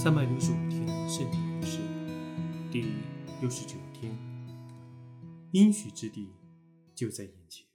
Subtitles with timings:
[0.00, 1.78] 三百六十五天圣经故事
[2.70, 2.82] 第
[3.40, 4.16] 六十九天，
[5.50, 6.28] 应许之地
[6.94, 7.66] 就在眼前。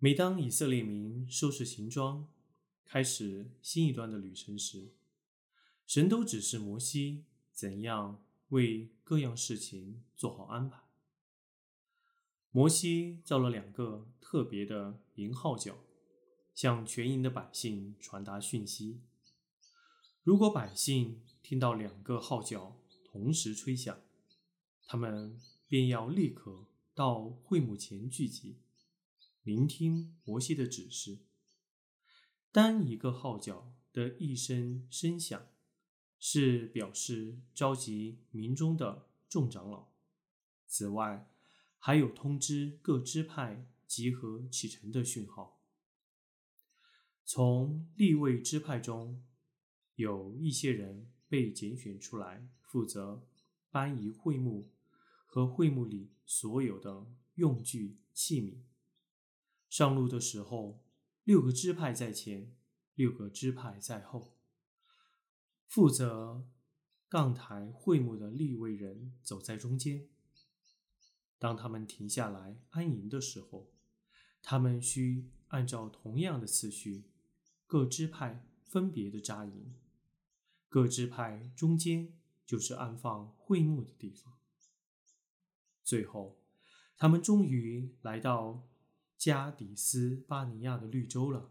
[0.00, 2.26] 每当以色列民收拾行装，
[2.84, 4.88] 开始新一段的旅程时，
[5.86, 10.80] 神都指示摩西怎样为各样事情做好安排。
[12.50, 15.78] 摩西造了两个特别的银号角，
[16.56, 19.02] 向全营的百姓传达讯息。
[20.22, 23.98] 如果百姓听到两个号角同时吹响，
[24.84, 28.58] 他们便要立刻到会幕前聚集，
[29.42, 31.20] 聆听摩西的指示。
[32.52, 35.46] 单一个号角的一声声响，
[36.18, 39.88] 是表示召集民中的众长老。
[40.66, 41.30] 此外，
[41.78, 45.62] 还有通知各支派集合启程的讯号。
[47.24, 49.24] 从立位支派中。
[50.00, 53.22] 有一些人被拣选出来，负责
[53.70, 54.70] 搬移会幕
[55.26, 58.62] 和会幕里所有的用具器皿。
[59.68, 60.82] 上路的时候，
[61.22, 62.56] 六个支派在前，
[62.94, 64.38] 六个支派在后。
[65.66, 66.48] 负责
[67.08, 70.08] 杠台会幕的立位人走在中间。
[71.38, 73.70] 当他们停下来安营的时候，
[74.42, 77.04] 他们需按照同样的次序，
[77.66, 79.74] 各支派分别的扎营。
[80.70, 82.14] 各支派中间
[82.46, 84.38] 就是安放会幕的地方。
[85.82, 86.38] 最后，
[86.96, 88.68] 他们终于来到
[89.18, 91.50] 加底斯巴尼亚的绿洲了。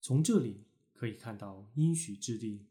[0.00, 2.64] 从这里可以看到应许之地。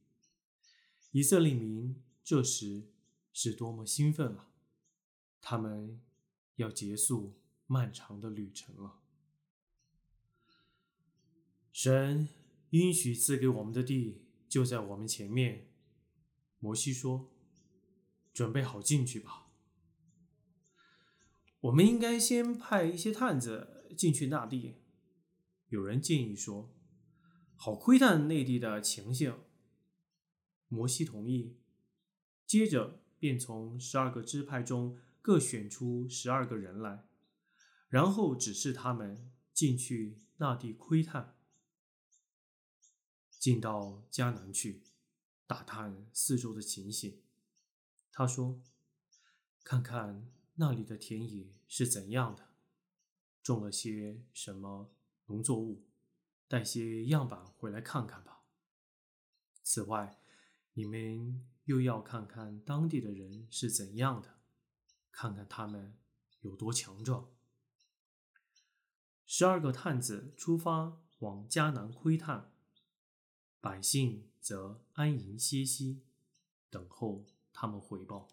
[1.11, 2.89] 以色列民这时
[3.31, 4.50] 是多么兴奋啊！
[5.39, 6.02] 他们
[6.56, 7.36] 要结束
[7.67, 9.00] 漫长的旅程了。
[11.72, 12.28] 神
[12.72, 14.22] 应许赐给我们的地。
[14.53, 15.66] 就在我们前面，
[16.59, 17.31] 摩西说
[18.31, 19.47] ：“准备好进去吧。”
[21.62, 24.75] 我们应该先派一些探子进去那地。
[25.69, 26.72] 有人建议说
[27.58, 29.40] ：“好窥探内地的情形。”
[30.69, 31.58] 摩西同意，
[32.46, 37.08] 接着便从十二个支派中各选出十二个人来，
[37.90, 41.36] 然后指示他们进去那地窥探。
[43.44, 44.84] 进到迦南去，
[45.46, 47.22] 打探四周的情形。
[48.09, 48.62] 他说
[49.66, 52.48] ：“看看那里的田野是怎样的，
[53.42, 54.96] 种了些什么
[55.26, 55.84] 农作物，
[56.48, 58.46] 带些样板回来看看吧。
[59.62, 60.22] 此外，
[60.75, 64.40] 你们又要看看当地的人是怎样的，
[65.12, 65.98] 看看他们
[66.40, 67.30] 有多强壮。”
[69.28, 72.53] 十二个探子出发往迦南窥探。
[73.63, 76.01] 百姓则安营歇息，
[76.69, 78.28] 等候他们回报。